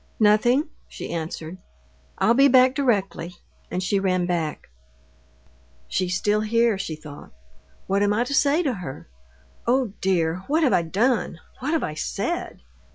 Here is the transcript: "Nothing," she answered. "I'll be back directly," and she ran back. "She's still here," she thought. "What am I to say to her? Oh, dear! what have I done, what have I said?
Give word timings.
"Nothing," 0.19 0.67
she 0.87 1.11
answered. 1.11 1.59
"I'll 2.17 2.33
be 2.33 2.47
back 2.47 2.73
directly," 2.73 3.35
and 3.69 3.83
she 3.83 3.99
ran 3.99 4.25
back. 4.25 4.67
"She's 5.87 6.17
still 6.17 6.41
here," 6.41 6.75
she 6.79 6.95
thought. 6.95 7.31
"What 7.85 8.01
am 8.01 8.11
I 8.11 8.23
to 8.23 8.33
say 8.33 8.63
to 8.63 8.73
her? 8.73 9.07
Oh, 9.67 9.93
dear! 10.01 10.37
what 10.47 10.63
have 10.63 10.73
I 10.73 10.81
done, 10.81 11.39
what 11.59 11.73
have 11.73 11.83
I 11.83 11.93
said? 11.93 12.63